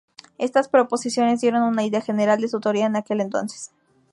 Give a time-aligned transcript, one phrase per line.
[0.39, 3.69] Estas proposiciones dieron una idea general de su teoría en aquel entonces.